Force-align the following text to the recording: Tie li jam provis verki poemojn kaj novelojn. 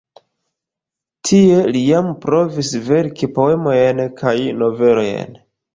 Tie 1.29 1.59
li 1.75 1.83
jam 1.89 2.09
provis 2.25 2.73
verki 2.89 3.33
poemojn 3.39 4.05
kaj 4.23 4.39
novelojn. 4.65 5.43